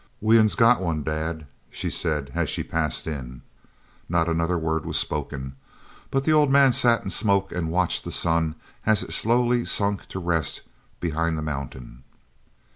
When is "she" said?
1.69-1.91, 2.49-2.63